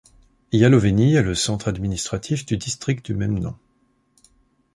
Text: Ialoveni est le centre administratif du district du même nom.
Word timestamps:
Ialoveni 0.51 1.13
est 1.13 1.21
le 1.21 1.35
centre 1.35 1.67
administratif 1.67 2.43
du 2.47 2.57
district 2.57 3.05
du 3.05 3.13
même 3.13 3.37
nom. 3.37 3.55